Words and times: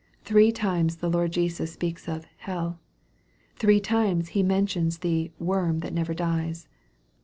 Three 0.23 0.51
times 0.51 0.95
the 0.95 1.11
Lord 1.11 1.31
Jesus 1.31 1.71
speaks 1.73 2.07
of" 2.09 2.25
hell." 2.49 2.79
Three 3.57 3.79
times 3.79 4.29
He 4.29 4.41
men 4.41 4.65
tions 4.65 4.97
the" 4.97 5.29
worm 5.49 5.81
that 5.81 5.93
never 5.93 6.15
dies." 6.15 6.67